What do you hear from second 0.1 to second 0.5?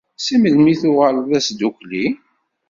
Si